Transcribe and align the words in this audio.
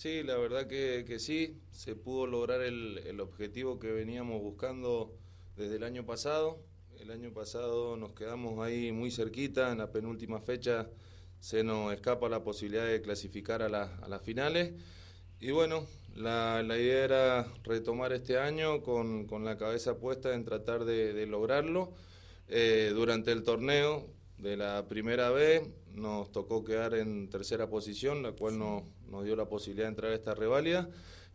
Sí, 0.00 0.22
la 0.22 0.38
verdad 0.38 0.66
que, 0.66 1.04
que 1.06 1.18
sí, 1.18 1.60
se 1.72 1.94
pudo 1.94 2.26
lograr 2.26 2.62
el, 2.62 3.02
el, 3.04 3.20
objetivo 3.20 3.78
que 3.78 3.92
veníamos 3.92 4.40
buscando 4.40 5.14
desde 5.58 5.76
el 5.76 5.84
año 5.84 6.06
pasado. 6.06 6.64
El 6.98 7.10
año 7.10 7.34
pasado 7.34 7.98
nos 7.98 8.14
quedamos 8.14 8.64
ahí 8.64 8.92
muy 8.92 9.10
cerquita, 9.10 9.70
en 9.70 9.76
la 9.76 9.92
penúltima 9.92 10.40
fecha 10.40 10.88
se 11.38 11.64
nos 11.64 11.92
escapa 11.92 12.30
la 12.30 12.42
posibilidad 12.42 12.86
de 12.86 13.02
clasificar 13.02 13.60
a, 13.60 13.68
la, 13.68 13.94
a 14.00 14.08
las 14.08 14.22
finales. 14.22 14.72
Y 15.38 15.50
bueno, 15.50 15.86
la, 16.16 16.62
la, 16.62 16.78
idea 16.78 17.04
era 17.04 17.52
retomar 17.64 18.14
este 18.14 18.38
año 18.38 18.80
con, 18.82 19.26
con 19.26 19.44
la 19.44 19.58
cabeza 19.58 19.98
puesta 19.98 20.34
en 20.34 20.46
tratar 20.46 20.86
de, 20.86 21.12
de 21.12 21.26
lograrlo. 21.26 21.92
Eh, 22.48 22.92
durante 22.94 23.32
el 23.32 23.42
torneo 23.42 24.08
de 24.38 24.56
la 24.56 24.88
primera 24.88 25.28
vez 25.28 25.68
nos 25.94 26.30
tocó 26.32 26.64
quedar 26.64 26.94
en 26.94 27.28
tercera 27.28 27.68
posición, 27.68 28.22
la 28.22 28.32
cual 28.32 28.58
nos, 28.58 28.82
nos 29.08 29.24
dio 29.24 29.36
la 29.36 29.48
posibilidad 29.48 29.86
de 29.86 29.90
entrar 29.90 30.12
a 30.12 30.14
esta 30.14 30.34
reválida. 30.34 30.88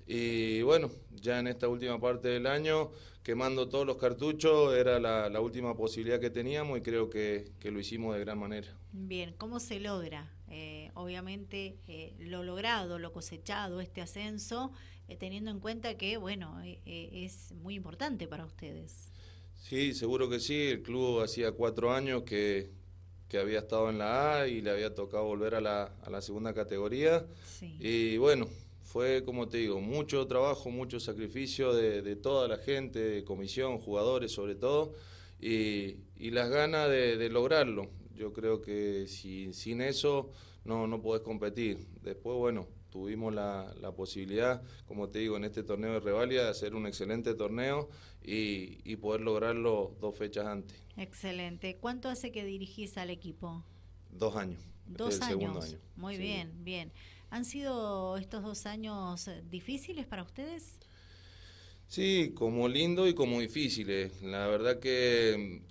Y 0.08 0.62
bueno, 0.62 0.92
ya 1.16 1.40
en 1.40 1.48
esta 1.48 1.68
última 1.68 2.00
parte 2.00 2.28
del 2.28 2.46
año, 2.46 2.92
quemando 3.24 3.68
todos 3.68 3.88
los 3.88 3.98
cartuchos, 3.98 4.76
era 4.76 5.00
la, 5.00 5.30
la 5.30 5.42
última 5.42 5.76
posibilidad 5.76 6.20
que 6.20 6.30
teníamos 6.30 6.78
y 6.78 6.82
creo 6.82 7.10
que, 7.10 7.52
que, 7.60 7.72
lo 7.72 7.80
hicimos 7.80 8.14
de 8.14 8.22
gran 8.22 8.38
manera. 8.38 8.68
Bien, 8.92 9.34
¿cómo 9.38 9.60
se 9.60 9.80
logra? 9.80 10.32
Eh, 10.50 10.92
obviamente 10.94 11.80
eh, 11.88 12.14
lo 12.20 12.44
logrado, 12.44 13.00
lo 13.00 13.12
cosechado, 13.12 13.82
este 13.82 14.02
ascenso, 14.02 14.72
eh, 15.08 15.18
teniendo 15.18 15.50
en 15.50 15.60
cuenta 15.60 15.98
que, 15.98 16.18
bueno, 16.18 16.62
es 16.86 17.52
muy 17.54 17.74
importante 17.74 18.28
para 18.28 18.46
ustedes. 18.46 19.12
Sí, 19.56 19.96
seguro 19.96 20.30
que 20.30 20.40
sí. 20.40 20.68
El 20.68 20.84
club 20.84 21.22
hacía 21.22 21.52
cuatro 21.52 21.92
años 21.92 22.24
que, 22.24 22.70
que 23.36 23.42
había 23.42 23.60
estado 23.60 23.90
en 23.90 23.98
la 23.98 24.40
A 24.40 24.48
y 24.48 24.62
le 24.62 24.72
había 24.72 24.96
tocado 24.96 25.26
volver 25.26 25.56
a 25.56 25.60
la, 25.60 25.92
a 26.02 26.10
la 26.10 26.22
segunda 26.22 26.54
categoría. 26.54 27.26
Sí. 27.46 27.76
Y 27.82 28.16
bueno, 28.18 28.48
fue, 28.82 29.26
como 29.26 29.50
te 29.50 29.58
digo, 29.58 29.82
mucho 29.82 30.26
trabajo, 30.26 30.70
mucho 30.70 31.02
sacrificio 31.02 31.74
de, 31.74 32.02
de 32.02 32.16
toda 32.16 32.48
la 32.48 32.58
gente, 32.58 33.00
de 33.00 33.24
comisión, 33.26 33.80
jugadores 33.80 34.32
sobre 34.32 34.56
todo, 34.56 34.94
y, 35.42 35.98
y 36.18 36.32
las 36.32 36.50
ganas 36.50 36.90
de, 36.90 37.18
de, 37.18 37.28
lograrlo. 37.28 37.90
Yo 38.16 38.32
creo 38.32 38.62
que 38.62 39.06
si, 39.08 39.52
sin 39.52 39.82
eso 39.82 40.32
no, 40.64 40.88
no 40.88 41.02
podés 41.02 41.22
competir. 41.22 41.86
Después, 42.04 42.38
bueno, 42.38 42.70
tuvimos 42.90 43.34
la, 43.34 43.76
la, 43.82 43.92
posibilidad, 43.92 44.62
como 44.88 45.10
te 45.10 45.20
digo, 45.20 45.36
en 45.36 45.44
este 45.44 45.64
torneo 45.64 45.92
de 45.92 46.00
Revalia, 46.00 46.44
de 46.44 46.50
hacer 46.52 46.74
un 46.74 46.88
excelente 46.88 47.34
torneo 47.34 47.90
y, 48.26 48.80
y 48.84 48.96
poder 48.98 49.22
lograrlo 49.22 49.96
dos 50.00 50.18
fechas 50.18 50.46
antes. 50.46 50.78
Excelente. 50.98 51.78
¿Cuánto 51.78 52.10
hace 52.10 52.32
que 52.32 52.46
dirigís 52.46 52.98
al 52.98 53.10
equipo? 53.10 53.64
Dos 54.12 54.36
años. 54.36 54.62
Dos 54.86 55.16
este 55.16 55.26
años. 55.26 55.66
año. 55.66 55.80
Muy 55.96 56.16
sí. 56.16 56.22
bien, 56.22 56.64
bien. 56.64 56.92
¿Han 57.30 57.44
sido 57.46 58.18
estos 58.18 58.44
dos 58.44 58.66
años 58.66 59.30
difíciles 59.50 60.06
para 60.06 60.24
ustedes? 60.24 60.80
Sí, 61.88 62.32
como 62.34 62.68
lindo 62.68 63.08
y 63.08 63.14
como 63.14 63.40
difíciles. 63.40 64.22
La 64.22 64.48
verdad 64.48 64.80
que, 64.80 65.62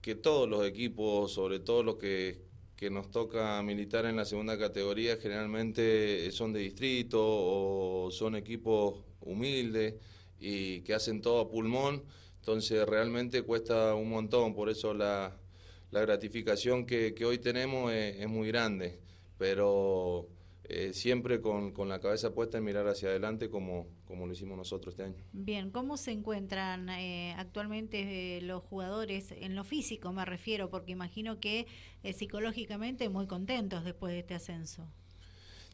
que 0.00 0.14
todos 0.14 0.48
los 0.48 0.66
equipos, 0.66 1.32
sobre 1.32 1.60
todo 1.60 1.82
los 1.82 1.96
que, 1.96 2.42
que 2.76 2.90
nos 2.90 3.10
toca 3.10 3.62
militar 3.62 4.06
en 4.06 4.16
la 4.16 4.24
segunda 4.24 4.58
categoría, 4.58 5.16
generalmente 5.16 6.30
son 6.32 6.52
de 6.52 6.60
distrito 6.60 7.20
o 7.20 8.10
son 8.10 8.36
equipos 8.36 9.04
humildes 9.20 9.94
y 10.38 10.80
que 10.82 10.94
hacen 10.94 11.20
todo 11.20 11.40
a 11.40 11.50
pulmón. 11.50 12.04
Entonces 12.40 12.86
realmente 12.86 13.42
cuesta 13.42 13.94
un 13.94 14.08
montón, 14.08 14.54
por 14.54 14.70
eso 14.70 14.94
la, 14.94 15.36
la 15.90 16.00
gratificación 16.00 16.86
que, 16.86 17.14
que, 17.14 17.24
hoy 17.24 17.38
tenemos 17.38 17.92
es, 17.92 18.16
es 18.16 18.28
muy 18.28 18.48
grande. 18.48 18.98
Pero 19.36 20.28
eh, 20.70 20.92
siempre 20.92 21.40
con, 21.40 21.72
con, 21.72 21.88
la 21.88 21.98
cabeza 21.98 22.34
puesta 22.34 22.58
en 22.58 22.64
mirar 22.64 22.86
hacia 22.88 23.08
adelante 23.08 23.48
como, 23.48 23.86
como 24.06 24.26
lo 24.26 24.32
hicimos 24.32 24.56
nosotros 24.56 24.94
este 24.94 25.04
año. 25.04 25.24
Bien, 25.32 25.70
¿cómo 25.70 25.96
se 25.96 26.10
encuentran 26.10 26.90
eh, 26.90 27.34
actualmente 27.38 28.36
eh, 28.36 28.40
los 28.42 28.62
jugadores 28.64 29.32
en 29.32 29.54
lo 29.54 29.64
físico, 29.64 30.12
me 30.12 30.24
refiero, 30.24 30.68
porque 30.68 30.92
imagino 30.92 31.40
que 31.40 31.66
psicológicamente 32.14 33.08
muy 33.08 33.26
contentos 33.26 33.84
después 33.84 34.12
de 34.12 34.18
este 34.20 34.34
ascenso? 34.34 34.86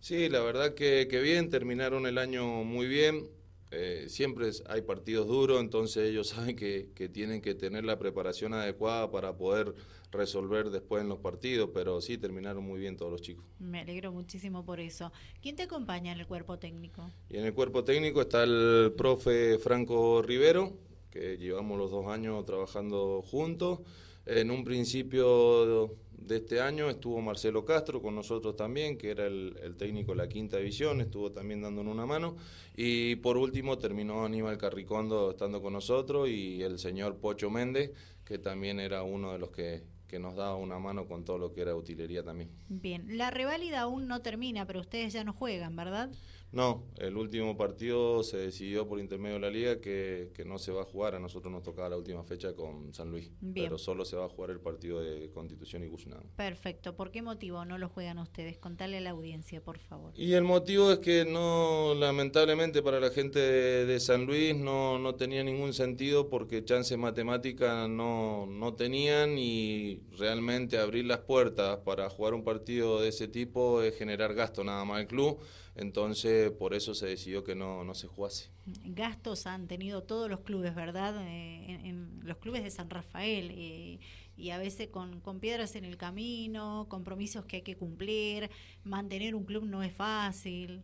Sí, 0.00 0.28
la 0.28 0.40
verdad 0.40 0.74
que, 0.74 1.08
que 1.08 1.20
bien, 1.20 1.50
terminaron 1.50 2.06
el 2.06 2.18
año 2.18 2.62
muy 2.62 2.86
bien. 2.86 3.28
Eh, 3.76 4.06
siempre 4.08 4.50
hay 4.68 4.82
partidos 4.82 5.26
duros, 5.26 5.60
entonces 5.60 6.08
ellos 6.08 6.28
saben 6.34 6.56
que, 6.56 6.90
que, 6.94 7.08
tienen 7.08 7.40
que 7.40 7.54
tener 7.54 7.84
la 7.84 7.98
preparación 7.98 8.54
adecuada 8.54 9.10
para 9.10 9.36
poder 9.36 9.74
resolver 10.12 10.70
después 10.70 11.02
en 11.02 11.08
los 11.08 11.18
partidos, 11.18 11.70
pero 11.74 12.00
sí 12.00 12.16
terminaron 12.16 12.64
muy 12.64 12.78
bien 12.78 12.96
todos 12.96 13.10
los 13.10 13.20
chicos. 13.20 13.44
Me 13.58 13.80
alegro 13.80 14.12
muchísimo 14.12 14.64
por 14.64 14.80
eso. 14.80 15.12
¿Quién 15.42 15.56
te 15.56 15.64
acompaña 15.64 16.12
en 16.12 16.20
el 16.20 16.26
cuerpo 16.26 16.58
técnico? 16.58 17.10
Y 17.28 17.36
en 17.36 17.44
el 17.44 17.52
cuerpo 17.52 17.84
técnico 17.84 18.20
está 18.20 18.44
el 18.44 18.92
profe 18.96 19.58
Franco 19.58 20.22
Rivero, 20.22 20.72
que 21.10 21.36
llevamos 21.36 21.78
los 21.78 21.90
dos 21.90 22.06
años 22.06 22.44
trabajando 22.44 23.22
juntos. 23.22 23.80
En 24.26 24.50
un 24.50 24.64
principio 24.64 25.96
de 26.12 26.36
este 26.36 26.60
año 26.60 26.88
estuvo 26.88 27.20
Marcelo 27.20 27.64
Castro 27.64 28.00
con 28.00 28.14
nosotros 28.14 28.56
también, 28.56 28.96
que 28.96 29.10
era 29.10 29.26
el, 29.26 29.58
el, 29.62 29.76
técnico 29.76 30.12
de 30.12 30.18
la 30.18 30.28
quinta 30.28 30.56
división, 30.56 31.00
estuvo 31.00 31.30
también 31.30 31.60
dándonos 31.60 31.92
una 31.92 32.06
mano. 32.06 32.36
Y 32.76 33.16
por 33.16 33.36
último 33.36 33.78
terminó 33.78 34.24
Aníbal 34.24 34.56
Carricondo 34.56 35.32
estando 35.32 35.60
con 35.60 35.74
nosotros 35.74 36.28
y 36.28 36.62
el 36.62 36.78
señor 36.78 37.18
Pocho 37.18 37.50
Méndez, 37.50 37.92
que 38.24 38.38
también 38.38 38.80
era 38.80 39.02
uno 39.02 39.32
de 39.32 39.38
los 39.38 39.50
que, 39.50 39.84
que 40.08 40.18
nos 40.18 40.36
daba 40.36 40.56
una 40.56 40.78
mano 40.78 41.06
con 41.06 41.24
todo 41.24 41.38
lo 41.38 41.52
que 41.52 41.62
era 41.62 41.74
utilería 41.74 42.22
también. 42.22 42.48
Bien, 42.68 43.18
la 43.18 43.30
reválida 43.30 43.80
aún 43.80 44.06
no 44.06 44.22
termina, 44.22 44.66
pero 44.66 44.80
ustedes 44.80 45.12
ya 45.12 45.24
no 45.24 45.32
juegan, 45.32 45.76
¿verdad? 45.76 46.10
No, 46.54 46.84
el 46.98 47.16
último 47.16 47.56
partido 47.56 48.22
se 48.22 48.36
decidió 48.36 48.86
por 48.86 49.00
intermedio 49.00 49.34
de 49.34 49.40
la 49.40 49.50
liga 49.50 49.80
que, 49.80 50.30
que, 50.34 50.44
no 50.44 50.58
se 50.58 50.70
va 50.70 50.82
a 50.82 50.84
jugar. 50.84 51.16
A 51.16 51.18
nosotros 51.18 51.52
nos 51.52 51.64
tocaba 51.64 51.88
la 51.88 51.96
última 51.96 52.22
fecha 52.22 52.54
con 52.54 52.94
San 52.94 53.10
Luis. 53.10 53.32
Bien. 53.40 53.66
Pero 53.66 53.76
solo 53.76 54.04
se 54.04 54.16
va 54.16 54.26
a 54.26 54.28
jugar 54.28 54.50
el 54.50 54.60
partido 54.60 55.00
de 55.00 55.30
Constitución 55.32 55.82
y 55.82 55.88
Guzmán. 55.88 56.22
Perfecto. 56.36 56.94
¿Por 56.94 57.10
qué 57.10 57.22
motivo 57.22 57.64
no 57.64 57.76
lo 57.76 57.88
juegan 57.88 58.18
ustedes? 58.18 58.56
Contale 58.56 58.98
a 58.98 59.00
la 59.00 59.10
audiencia, 59.10 59.60
por 59.62 59.78
favor. 59.78 60.12
Y 60.16 60.34
el 60.34 60.44
motivo 60.44 60.92
es 60.92 61.00
que 61.00 61.24
no, 61.24 61.94
lamentablemente 61.94 62.82
para 62.82 63.00
la 63.00 63.10
gente 63.10 63.40
de, 63.40 63.86
de 63.86 63.98
San 63.98 64.26
Luis 64.26 64.54
no, 64.54 64.98
no, 65.00 65.16
tenía 65.16 65.42
ningún 65.42 65.74
sentido 65.74 66.30
porque 66.30 66.64
chances 66.64 66.96
matemáticas 66.96 67.88
no, 67.88 68.46
no 68.46 68.74
tenían 68.74 69.38
y 69.38 70.02
realmente 70.18 70.78
abrir 70.78 71.06
las 71.06 71.18
puertas 71.18 71.78
para 71.78 72.08
jugar 72.10 72.34
un 72.34 72.44
partido 72.44 73.00
de 73.00 73.08
ese 73.08 73.26
tipo 73.26 73.82
es 73.82 73.96
generar 73.96 74.34
gasto 74.34 74.62
nada 74.62 74.84
más 74.84 74.98
al 75.00 75.06
club. 75.08 75.40
Entonces, 75.76 76.52
por 76.52 76.72
eso 76.72 76.94
se 76.94 77.06
decidió 77.06 77.42
que 77.42 77.56
no, 77.56 77.82
no 77.82 77.94
se 77.94 78.06
jugase. 78.06 78.48
Gastos 78.84 79.46
han 79.46 79.66
tenido 79.66 80.04
todos 80.04 80.30
los 80.30 80.40
clubes, 80.40 80.74
¿verdad? 80.74 81.16
Eh, 81.26 81.64
en, 81.68 81.86
en, 81.86 82.20
los 82.22 82.38
clubes 82.38 82.62
de 82.62 82.70
San 82.70 82.90
Rafael. 82.90 83.50
Eh, 83.50 83.98
y 84.36 84.50
a 84.50 84.58
veces 84.58 84.88
con, 84.88 85.20
con, 85.20 85.40
piedras 85.40 85.74
en 85.74 85.84
el 85.84 85.96
camino, 85.96 86.86
compromisos 86.88 87.44
que 87.44 87.56
hay 87.56 87.62
que 87.62 87.76
cumplir, 87.76 88.50
mantener 88.84 89.34
un 89.34 89.44
club 89.44 89.64
no 89.64 89.82
es 89.82 89.92
fácil. 89.92 90.82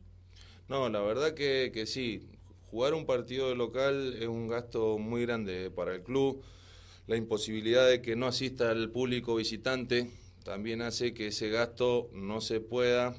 No, 0.68 0.88
la 0.88 1.00
verdad 1.00 1.34
que, 1.34 1.70
que 1.72 1.86
sí. 1.86 2.28
Jugar 2.70 2.94
un 2.94 3.06
partido 3.06 3.48
de 3.48 3.56
local 3.56 4.14
es 4.20 4.28
un 4.28 4.46
gasto 4.46 4.98
muy 4.98 5.22
grande 5.22 5.70
para 5.70 5.94
el 5.94 6.02
club. 6.02 6.42
La 7.08 7.16
imposibilidad 7.16 7.88
de 7.88 8.00
que 8.00 8.14
no 8.14 8.26
asista 8.26 8.70
el 8.70 8.90
público 8.90 9.34
visitante 9.34 10.08
también 10.44 10.80
hace 10.80 11.12
que 11.12 11.28
ese 11.28 11.48
gasto 11.48 12.08
no 12.12 12.40
se 12.40 12.60
pueda 12.60 13.16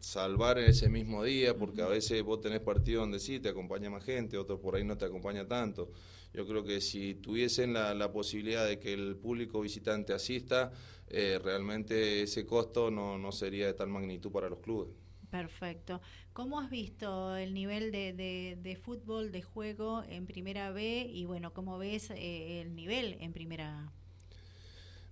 salvar 0.00 0.58
en 0.58 0.70
ese 0.70 0.88
mismo 0.88 1.22
día, 1.22 1.56
porque 1.56 1.82
a 1.82 1.86
veces 1.86 2.22
vos 2.22 2.40
tenés 2.40 2.60
partido 2.60 3.02
donde 3.02 3.20
sí 3.20 3.38
te 3.38 3.50
acompaña 3.50 3.90
más 3.90 4.04
gente, 4.04 4.36
otro 4.36 4.60
por 4.60 4.74
ahí 4.74 4.84
no 4.84 4.96
te 4.98 5.04
acompaña 5.04 5.46
tanto. 5.46 5.90
Yo 6.32 6.46
creo 6.46 6.64
que 6.64 6.80
si 6.80 7.14
tuviesen 7.14 7.72
la, 7.72 7.94
la 7.94 8.10
posibilidad 8.12 8.66
de 8.66 8.78
que 8.78 8.92
el 8.92 9.16
público 9.16 9.60
visitante 9.60 10.12
asista, 10.12 10.72
eh, 11.08 11.40
realmente 11.42 12.22
ese 12.22 12.46
costo 12.46 12.90
no, 12.90 13.18
no 13.18 13.32
sería 13.32 13.66
de 13.66 13.74
tal 13.74 13.88
magnitud 13.88 14.30
para 14.30 14.48
los 14.48 14.60
clubes. 14.60 14.94
Perfecto. 15.30 16.00
¿Cómo 16.32 16.60
has 16.60 16.70
visto 16.70 17.36
el 17.36 17.54
nivel 17.54 17.92
de, 17.92 18.12
de, 18.12 18.58
de, 18.60 18.76
fútbol, 18.76 19.30
de 19.30 19.42
juego 19.42 20.02
en 20.08 20.26
Primera 20.26 20.70
B 20.72 21.08
y 21.08 21.24
bueno, 21.24 21.52
cómo 21.52 21.78
ves 21.78 22.10
eh, 22.10 22.60
el 22.60 22.74
nivel 22.74 23.16
en 23.20 23.32
Primera 23.32 23.80
A? 23.80 23.92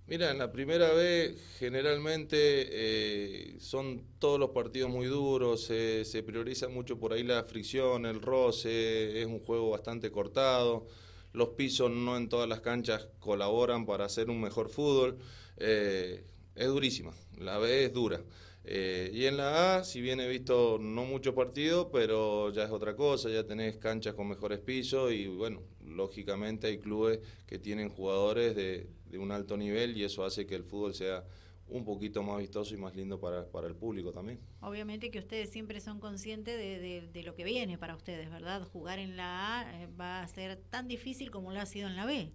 Mira, 0.09 0.31
en 0.31 0.39
la 0.39 0.51
primera 0.51 0.91
vez 0.91 1.39
generalmente 1.59 2.37
eh, 2.39 3.57
son 3.59 4.01
todos 4.17 4.39
los 4.39 4.49
partidos 4.49 4.89
muy 4.89 5.05
duros, 5.05 5.65
se, 5.65 6.03
se, 6.03 6.23
prioriza 6.23 6.67
mucho 6.67 6.97
por 6.97 7.13
ahí 7.13 7.21
la 7.21 7.43
fricción, 7.43 8.07
el 8.07 8.19
roce, 8.19 9.21
es 9.21 9.27
un 9.27 9.39
juego 9.39 9.69
bastante 9.69 10.09
cortado, 10.09 10.87
los 11.31 11.49
pisos 11.49 11.91
no 11.91 12.17
en 12.17 12.27
todas 12.27 12.49
las 12.49 12.61
canchas 12.61 13.07
colaboran 13.19 13.85
para 13.85 14.05
hacer 14.05 14.31
un 14.31 14.41
mejor 14.41 14.69
fútbol, 14.69 15.19
eh, 15.57 16.23
es 16.55 16.67
durísima, 16.67 17.13
la 17.37 17.59
B 17.59 17.85
es 17.85 17.93
dura. 17.93 18.19
Eh, 18.63 19.11
y 19.13 19.25
en 19.25 19.37
la 19.37 19.77
A, 19.77 19.83
si 19.83 20.01
bien 20.01 20.19
he 20.19 20.27
visto 20.27 20.79
no 20.81 21.05
mucho 21.05 21.35
partido, 21.35 21.91
pero 21.91 22.51
ya 22.51 22.63
es 22.63 22.71
otra 22.71 22.95
cosa, 22.95 23.29
ya 23.29 23.45
tenés 23.45 23.77
canchas 23.77 24.15
con 24.15 24.27
mejores 24.27 24.57
pisos 24.57 25.11
y 25.13 25.27
bueno, 25.27 25.61
lógicamente 25.85 26.65
hay 26.65 26.79
clubes 26.79 27.19
que 27.45 27.59
tienen 27.59 27.89
jugadores 27.89 28.55
de, 28.55 28.87
de 29.09 29.17
un 29.17 29.31
alto 29.31 29.57
nivel 29.57 29.97
y 29.97 30.03
eso 30.03 30.23
hace 30.23 30.45
que 30.45 30.55
el 30.55 30.63
fútbol 30.63 30.93
sea 30.93 31.25
un 31.69 31.85
poquito 31.85 32.23
más 32.23 32.39
vistoso 32.39 32.73
y 32.73 32.77
más 32.77 32.95
lindo 32.95 33.19
para, 33.19 33.45
para 33.45 33.67
el 33.67 33.75
público 33.75 34.11
también. 34.11 34.39
Obviamente 34.61 35.11
que 35.11 35.19
ustedes 35.19 35.49
siempre 35.49 35.79
son 35.81 35.99
conscientes 35.99 36.57
de, 36.57 37.07
de, 37.11 37.23
lo 37.23 37.35
que 37.35 37.43
viene 37.43 37.77
para 37.77 37.95
ustedes, 37.95 38.29
¿verdad? 38.29 38.63
Jugar 38.63 38.99
en 38.99 39.15
la 39.15 39.59
A 39.59 39.81
eh, 39.81 39.87
va 39.99 40.21
a 40.21 40.27
ser 40.27 40.57
tan 40.69 40.87
difícil 40.87 41.29
como 41.29 41.53
lo 41.53 41.59
ha 41.59 41.65
sido 41.65 41.87
en 41.87 41.95
la 41.95 42.05
B. 42.05 42.31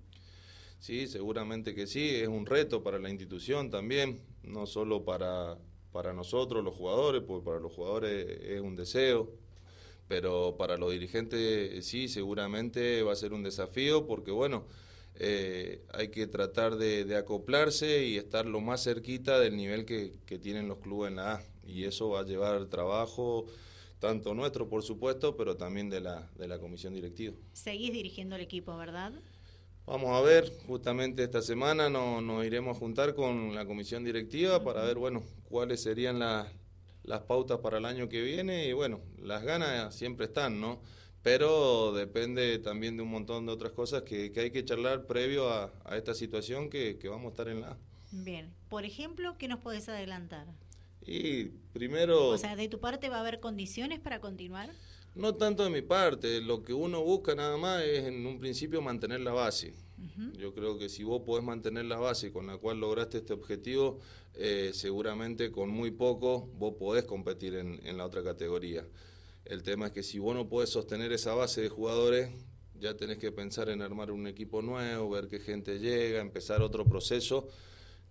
Sí, 0.78 1.06
seguramente 1.06 1.74
que 1.74 1.86
sí, 1.86 2.10
es 2.10 2.28
un 2.28 2.46
reto 2.46 2.82
para 2.82 2.98
la 2.98 3.10
institución 3.10 3.70
también, 3.70 4.20
no 4.42 4.66
solo 4.66 5.04
para, 5.04 5.58
para 5.92 6.12
nosotros 6.12 6.62
los 6.62 6.74
jugadores, 6.74 7.22
porque 7.26 7.44
para 7.44 7.60
los 7.60 7.72
jugadores 7.72 8.26
es 8.42 8.60
un 8.60 8.76
deseo, 8.76 9.32
pero 10.08 10.56
para 10.58 10.76
los 10.76 10.92
dirigentes 10.92 11.84
sí, 11.86 12.08
seguramente 12.08 13.02
va 13.02 13.12
a 13.12 13.16
ser 13.16 13.32
un 13.32 13.42
desafío 13.42 14.06
porque 14.06 14.30
bueno, 14.30 14.66
eh, 15.16 15.84
hay 15.92 16.08
que 16.08 16.26
tratar 16.26 16.76
de, 16.76 17.16
acoplarse 17.16 18.04
y 18.04 18.16
estar 18.16 18.46
lo 18.46 18.60
más 18.60 18.82
cerquita 18.82 19.38
del 19.38 19.56
nivel 19.56 19.84
que, 19.84 20.12
tienen 20.38 20.68
los 20.68 20.78
clubes 20.78 21.10
en 21.10 21.16
la 21.16 21.34
A. 21.34 21.42
Y 21.66 21.84
eso 21.84 22.10
va 22.10 22.20
a 22.20 22.24
llevar 22.24 22.66
trabajo, 22.66 23.46
tanto 24.00 24.34
nuestro, 24.34 24.68
por 24.68 24.82
supuesto, 24.82 25.36
pero 25.36 25.56
también 25.56 25.88
de 25.88 26.00
la, 26.00 26.28
de 26.36 26.48
la 26.48 26.58
comisión 26.58 26.92
directiva. 26.92 27.34
Seguís 27.52 27.92
dirigiendo 27.92 28.36
el 28.36 28.42
equipo, 28.42 28.76
¿verdad? 28.76 29.12
Vamos 29.86 30.10
a 30.10 30.20
ver, 30.22 30.50
justamente 30.66 31.22
esta 31.22 31.42
semana 31.42 31.90
no, 31.90 32.20
nos 32.20 32.44
iremos 32.44 32.76
a 32.76 32.80
juntar 32.80 33.14
con 33.14 33.54
la 33.54 33.66
comisión 33.66 34.02
directiva 34.02 34.64
para 34.64 34.82
ver, 34.82 34.96
bueno, 34.96 35.22
cuáles 35.48 35.82
serían 35.82 36.18
las 36.18 37.20
pautas 37.26 37.58
para 37.58 37.78
el 37.78 37.84
año 37.84 38.08
que 38.08 38.22
viene 38.22 38.66
y 38.66 38.72
bueno, 38.72 39.00
las 39.22 39.42
ganas 39.44 39.94
siempre 39.94 40.26
están, 40.26 40.58
¿no? 40.60 40.80
Pero 41.24 41.94
depende 41.94 42.58
también 42.58 42.98
de 42.98 43.02
un 43.02 43.08
montón 43.08 43.46
de 43.46 43.52
otras 43.52 43.72
cosas 43.72 44.02
que, 44.02 44.30
hay 44.36 44.50
que 44.50 44.62
charlar 44.62 45.06
previo 45.06 45.50
a, 45.50 45.72
esta 45.96 46.12
situación 46.12 46.68
que, 46.68 46.98
vamos 47.08 47.24
a 47.24 47.30
estar 47.30 47.48
en 47.48 47.62
la... 47.62 47.78
Bien, 48.12 48.52
por 48.68 48.84
ejemplo, 48.84 49.34
¿qué 49.38 49.48
nos 49.48 49.60
podés 49.60 49.88
adelantar? 49.88 50.46
Y 51.06 51.46
primero... 51.72 52.28
O 52.28 52.36
sea, 52.36 52.56
¿de 52.56 52.68
tu 52.68 52.78
parte 52.78 53.08
va 53.08 53.16
a 53.16 53.20
haber 53.20 53.40
condiciones 53.40 54.00
para 54.00 54.20
continuar? 54.20 54.70
No 55.14 55.34
tanto 55.34 55.64
de 55.64 55.70
mi 55.70 55.80
parte, 55.80 56.42
lo 56.42 56.62
que 56.62 56.74
uno 56.74 57.02
busca 57.02 57.34
nada 57.34 57.56
más 57.56 57.82
es 57.82 58.04
en 58.04 58.26
un 58.26 58.38
principio 58.38 58.82
mantener 58.82 59.20
la 59.20 59.32
base. 59.32 59.74
Yo 60.36 60.52
creo 60.52 60.76
que 60.76 60.90
si 60.90 61.04
vos 61.04 61.22
podés 61.24 61.42
mantener 61.42 61.86
la 61.86 61.96
base 61.96 62.30
con 62.30 62.46
la 62.46 62.58
cual 62.58 62.80
lograste 62.80 63.18
este 63.18 63.32
objetivo, 63.32 63.98
eh, 64.34 64.72
seguramente 64.74 65.50
con 65.50 65.70
muy 65.70 65.90
poco 65.90 66.50
vos 66.58 66.74
podés 66.74 67.04
competir 67.04 67.54
en, 67.54 67.80
en 67.84 67.96
la 67.96 68.04
otra 68.04 68.22
categoría. 68.22 68.84
El 69.44 69.62
tema 69.62 69.86
es 69.86 69.92
que 69.92 70.02
si 70.02 70.18
vos 70.18 70.34
no 70.34 70.48
podés 70.48 70.70
sostener 70.70 71.12
esa 71.12 71.34
base 71.34 71.60
de 71.60 71.68
jugadores, 71.68 72.30
ya 72.78 72.96
tenés 72.96 73.18
que 73.18 73.30
pensar 73.30 73.68
en 73.68 73.82
armar 73.82 74.10
un 74.10 74.26
equipo 74.26 74.62
nuevo, 74.62 75.10
ver 75.10 75.28
qué 75.28 75.38
gente 75.38 75.78
llega, 75.78 76.20
empezar 76.20 76.62
otro 76.62 76.84
proceso 76.86 77.48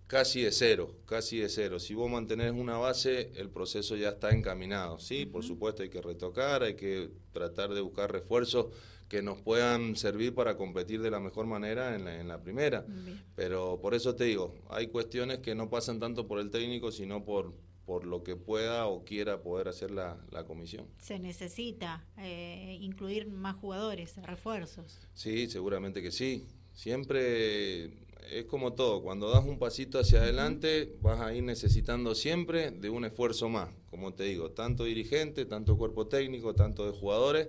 casi 0.06 0.42
de 0.42 0.52
cero, 0.52 0.94
casi 1.06 1.38
de 1.38 1.48
cero. 1.48 1.78
Si 1.78 1.94
vos 1.94 2.10
mantenés 2.10 2.52
una 2.52 2.76
base, 2.76 3.32
el 3.36 3.50
proceso 3.50 3.96
ya 3.96 4.10
está 4.10 4.30
encaminado. 4.30 4.98
Sí, 4.98 5.26
por 5.26 5.42
supuesto 5.42 5.82
hay 5.82 5.88
que 5.88 6.02
retocar, 6.02 6.62
hay 6.62 6.74
que 6.74 7.10
tratar 7.32 7.72
de 7.74 7.80
buscar 7.80 8.12
refuerzos 8.12 8.66
que 9.08 9.22
nos 9.22 9.40
puedan 9.40 9.96
servir 9.96 10.34
para 10.34 10.56
competir 10.56 11.00
de 11.00 11.10
la 11.10 11.20
mejor 11.20 11.46
manera 11.46 11.94
en 11.94 12.04
la, 12.04 12.20
en 12.20 12.28
la 12.28 12.42
primera. 12.42 12.86
Pero 13.34 13.78
por 13.80 13.94
eso 13.94 14.14
te 14.14 14.24
digo, 14.24 14.54
hay 14.70 14.88
cuestiones 14.88 15.38
que 15.38 15.54
no 15.54 15.70
pasan 15.70 16.00
tanto 16.00 16.26
por 16.26 16.38
el 16.38 16.50
técnico, 16.50 16.90
sino 16.90 17.24
por, 17.24 17.52
por 17.86 18.06
lo 18.06 18.22
que 18.22 18.36
pueda 18.36 18.86
o 18.86 19.04
quiera 19.04 19.42
poder 19.42 19.68
hacer 19.68 19.90
la, 19.90 20.18
la 20.30 20.44
comisión. 20.44 20.86
Se 20.98 21.18
necesita 21.18 22.04
eh, 22.18 22.78
incluir 22.80 23.26
más 23.28 23.56
jugadores, 23.56 24.16
refuerzos. 24.22 25.00
Sí, 25.14 25.48
seguramente 25.48 26.02
que 26.02 26.10
sí. 26.10 26.46
Siempre 26.72 28.04
es 28.30 28.46
como 28.46 28.72
todo, 28.72 29.02
cuando 29.02 29.30
das 29.30 29.44
un 29.44 29.58
pasito 29.58 29.98
hacia 29.98 30.20
adelante 30.20 30.96
vas 31.00 31.20
a 31.20 31.34
ir 31.34 31.44
necesitando 31.44 32.14
siempre 32.14 32.70
de 32.70 32.90
un 32.90 33.04
esfuerzo 33.04 33.48
más, 33.48 33.68
como 33.90 34.14
te 34.14 34.24
digo, 34.24 34.50
tanto 34.50 34.84
dirigente, 34.84 35.44
tanto 35.44 35.76
cuerpo 35.76 36.06
técnico, 36.06 36.54
tanto 36.54 36.86
de 36.86 36.92
jugadores, 36.92 37.48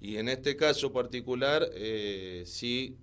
y 0.00 0.16
en 0.16 0.28
este 0.28 0.56
caso 0.56 0.92
particular 0.92 1.68
eh, 1.74 2.42
sí 2.44 2.98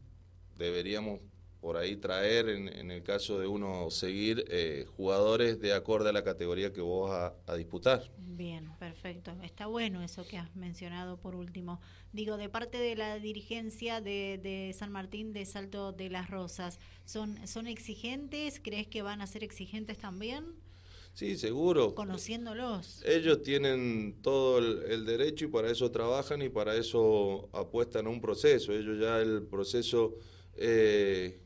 deberíamos 0.58 1.22
por 1.64 1.78
ahí 1.78 1.96
traer, 1.96 2.50
en, 2.50 2.92
el 2.92 3.04
caso 3.04 3.40
de 3.40 3.48
uno 3.48 3.90
seguir, 3.90 4.44
eh, 4.50 4.86
jugadores 4.98 5.62
de 5.62 5.72
acorde 5.72 6.10
a 6.10 6.12
la 6.12 6.22
categoría 6.22 6.74
que 6.74 6.82
vos 6.82 7.10
vas 7.10 7.32
a, 7.48 7.56
disputar. 7.56 8.12
Bien, 8.18 8.70
perfecto. 8.80 9.32
Está 9.42 9.68
bueno 9.68 10.04
eso 10.04 10.28
que 10.28 10.38
has 10.38 10.54
mencionado 10.58 11.16
por 11.16 11.36
último. 11.36 11.80
Digo, 12.12 12.36
de 12.36 12.50
parte 12.50 12.80
de 12.80 12.98
la 12.98 13.18
dirigencia 13.18 14.02
de, 14.02 14.42
de 14.44 14.76
San 14.78 14.92
Martín 14.92 15.32
de 15.32 15.46
Salto 15.46 15.94
de 15.94 16.10
las 16.10 16.30
Rosas, 16.30 16.80
¿son, 17.06 17.48
¿son 17.48 17.68
exigentes? 17.68 18.60
¿Crees 18.62 18.88
que 18.88 19.02
van 19.02 19.22
a 19.22 19.28
ser 19.28 19.46
exigentes 19.46 19.98
también? 19.98 20.44
Sí, 21.14 21.38
seguro. 21.38 21.96
Conociéndolos. 21.96 23.02
Ellos 23.06 23.42
tienen 23.42 24.18
todo 24.22 24.58
el, 24.58 24.92
el, 24.92 25.06
derecho 25.06 25.46
y 25.46 25.48
para 25.48 25.72
eso 25.72 25.90
trabajan 25.92 26.42
y 26.42 26.50
para 26.50 26.76
eso 26.76 27.48
apuestan 27.54 28.08
a 28.08 28.10
un 28.10 28.20
proceso. 28.20 28.74
Ellos 28.74 29.00
ya 29.00 29.22
el 29.22 29.44
proceso 29.44 30.18
eh, 30.56 31.40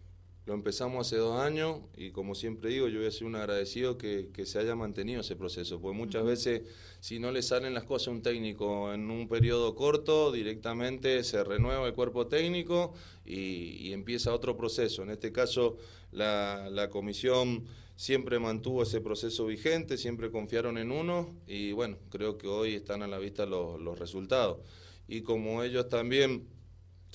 lo 0.47 0.53
empezamos 0.53 1.05
hace 1.05 1.17
dos 1.17 1.41
años 1.41 1.81
y 1.97 2.11
como 2.11 2.33
siempre 2.33 2.69
digo, 2.69 2.87
yo 2.87 2.99
voy 2.99 3.07
a 3.09 3.11
ser 3.11 3.27
un 3.27 3.35
agradecido 3.35 3.97
que, 3.97 4.29
se 4.45 4.57
haya 4.57 4.77
mantenido 4.77 5.19
ese 5.19 5.35
proceso, 5.35 5.81
porque 5.81 5.97
muchas 5.97 6.23
veces 6.23 6.61
si 7.01 7.19
no 7.19 7.33
le 7.33 7.41
salen 7.41 7.73
las 7.73 7.83
cosas 7.83 8.07
a 8.07 8.11
un 8.11 8.21
técnico 8.21 8.93
en 8.93 9.11
un 9.11 9.27
periodo 9.27 9.75
corto, 9.75 10.31
directamente 10.31 11.21
se 11.25 11.43
renueva 11.43 11.85
el 11.85 11.93
cuerpo 11.93 12.27
técnico 12.27 12.93
y, 13.25 13.91
empieza 13.91 14.33
otro 14.33 14.55
proceso. 14.55 15.03
En 15.03 15.09
este 15.09 15.33
caso, 15.33 15.77
la, 16.13 16.87
comisión 16.91 17.65
siempre 17.97 18.39
mantuvo 18.39 18.83
ese 18.83 19.01
proceso 19.01 19.47
vigente, 19.47 19.97
siempre 19.97 20.31
confiaron 20.31 20.77
en 20.77 20.91
uno 20.93 21.35
y 21.45 21.73
bueno, 21.73 21.97
creo 22.09 22.37
que 22.37 22.47
hoy 22.47 22.75
están 22.75 23.03
a 23.03 23.07
la 23.07 23.19
vista 23.19 23.45
los, 23.45 23.81
los 23.81 23.99
resultados. 23.99 24.59
Y 25.09 25.23
como 25.23 25.61
ellos 25.61 25.89
también 25.89 26.47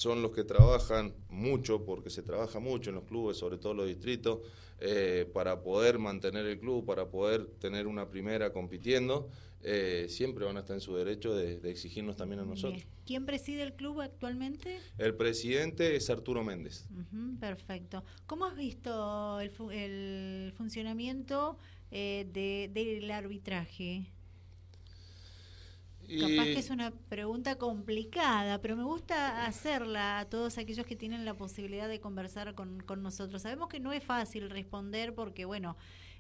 son 0.03 0.21
los 0.21 0.33
que 0.33 0.43
trabajan 0.43 1.15
mucho, 1.29 1.85
porque 1.85 2.11
se 2.11 2.23
trabaja 2.23 2.59
mucho 2.59 2.91
en 2.91 2.97
los 2.97 3.05
clubes, 3.05 3.37
sobre 3.37 3.57
todo 3.57 3.73
los 3.73 3.87
distritos, 3.87 4.41
eh, 4.81 5.31
para 5.33 5.63
poder 5.63 6.01
mantener 6.01 6.45
el 6.47 6.59
club, 6.59 6.85
para 6.85 7.09
poder 7.09 7.47
tener 7.61 7.87
una 7.87 8.11
primera 8.11 8.53
compitiendo, 8.53 9.31
eh, 9.63 10.07
siempre 10.09 10.45
van 10.45 10.57
a 10.57 10.61
estar 10.61 10.75
en 10.75 10.81
su 10.81 10.97
derecho 10.97 11.37
de, 11.37 11.71
exigirnos 11.71 12.17
también 12.17 12.41
a 12.41 12.45
nosotros. 12.45 12.85
¿Quién 13.07 13.27
preside 13.27 13.63
el 13.63 13.75
club 13.75 14.01
actualmente? 14.01 14.81
El 14.99 15.15
presidente 15.15 15.95
es 15.95 16.11
Arturo 16.11 16.43
Méndez. 16.43 16.89
perfecto. 17.39 18.03
¿Cómo 18.27 18.47
has 18.47 18.57
visto 18.57 19.39
el, 19.39 20.53
funcionamiento 20.57 21.59
eh, 21.93 22.27
del 22.73 23.09
arbitraje? 23.09 24.11
Capaz 26.09 26.45
que 26.45 26.59
es 26.59 26.71
una 26.71 26.91
pregunta 26.91 27.57
complicada, 27.57 28.61
pero 28.61 28.77
me 28.77 28.85
gusta 28.85 29.47
hacerla 29.47 30.19
a 30.19 30.25
todos 30.29 30.59
aquellos 30.59 30.85
que 30.85 30.97
tienen 30.97 31.25
la 31.25 31.35
posibilidad 31.35 31.89
de 31.89 32.01
conversar 32.01 32.55
con, 32.55 32.81
con 32.81 33.03
nosotros. 33.03 33.43
Sabemos 33.43 33.69
que 33.69 33.81
no 33.81 33.93
es 33.93 34.03
fácil 34.03 34.51
responder 34.51 35.15
porque, 35.15 35.45
bueno, 35.45 35.77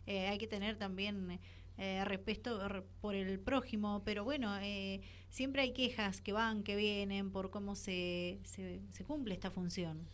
eh, 0.07 0.29
hay 0.29 0.39
que 0.39 0.47
tener 0.47 0.77
también 0.77 1.41
eh, 1.79 2.05
respeto 2.05 2.85
por 3.01 3.15
el 3.15 3.39
prójimo, 3.41 4.03
pero 4.05 4.25
bueno, 4.25 4.57
eh, 4.61 5.01
siempre 5.31 5.62
hay 5.62 5.73
quejas 5.73 6.21
que 6.21 6.33
van, 6.33 6.62
que 6.62 6.77
vienen 6.77 7.31
por 7.31 7.51
cómo 7.51 7.75
se, 7.75 8.41
se, 8.45 8.81
se 8.91 9.05
cumple 9.05 9.35
esta 9.35 9.51
función. 9.51 10.07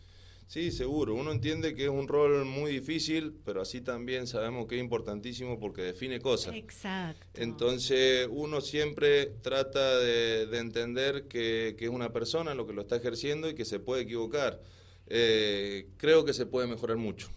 Sí, 0.49 0.71
seguro. 0.71 1.13
Uno 1.13 1.31
entiende 1.31 1.75
que 1.75 1.83
es 1.83 1.91
un 1.91 2.07
rol 2.07 2.43
muy 2.43 2.71
difícil, 2.71 3.35
pero 3.45 3.61
así 3.61 3.81
también 3.81 4.25
sabemos 4.25 4.65
que 4.65 4.77
es 4.77 4.81
importantísimo 4.81 5.59
porque 5.59 5.83
define 5.83 6.19
cosas. 6.19 6.55
Exacto. 6.55 7.39
Entonces 7.39 8.27
uno 8.31 8.59
siempre 8.59 9.27
trata 9.43 9.99
de, 9.99 10.49
entender 10.57 11.27
que, 11.27 11.75
es 11.77 11.89
una 11.89 12.11
persona 12.11 12.55
lo 12.55 12.65
que 12.65 12.73
lo 12.73 12.81
está 12.81 12.95
ejerciendo 12.95 13.47
y 13.47 13.53
que 13.53 13.63
se 13.63 13.79
puede 13.79 14.01
equivocar. 14.01 14.59
Eh, 15.05 15.89
creo 15.97 16.25
que 16.25 16.33
se 16.33 16.47
puede 16.47 16.65
mejorar 16.65 16.97
mucho. 16.97 17.29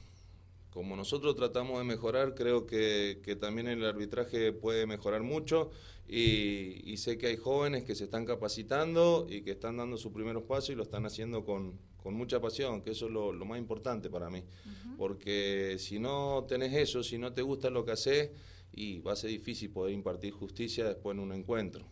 Como 0.70 0.96
nosotros 0.96 1.36
tratamos 1.36 1.76
de 1.80 1.84
mejorar, 1.84 2.34
creo 2.34 2.64
que, 2.64 3.36
también 3.38 3.68
el 3.68 3.84
arbitraje 3.84 4.52
puede 4.54 4.86
mejorar 4.86 5.22
mucho 5.22 5.70
y, 6.08 6.96
sé 6.96 7.18
que 7.18 7.26
hay 7.26 7.36
jóvenes 7.36 7.84
que 7.84 7.94
se 7.94 8.04
están 8.04 8.24
capacitando 8.24 9.26
y 9.28 9.42
que 9.42 9.50
están 9.50 9.76
dando 9.76 9.98
sus 9.98 10.12
primeros 10.12 10.44
pasos 10.44 10.70
y 10.70 10.76
lo 10.76 10.82
están 10.82 11.04
haciendo 11.04 11.44
con, 11.44 11.78
mucha 12.10 12.40
pasión, 12.40 12.82
que 12.82 12.90
eso 12.90 13.06
es 13.06 13.12
lo, 13.12 13.32
más 13.44 13.58
importante 13.58 14.10
para 14.10 14.30
mí. 14.30 14.42
Porque 14.96 15.76
si 15.78 15.98
no 15.98 16.44
tenés 16.48 16.72
eso, 16.74 17.02
si 17.02 17.18
no 17.18 17.32
te 17.32 17.42
gusta 17.42 17.70
lo 17.70 17.84
que 17.84 17.92
haces, 17.92 18.30
y 18.72 19.00
va 19.00 19.12
a 19.12 19.16
ser 19.16 19.30
difícil 19.30 19.70
poder 19.70 19.92
impartir 19.92 20.32
justicia 20.32 20.84
después 20.86 21.14
en 21.14 21.20
un 21.20 21.32
encuentro. 21.32 21.84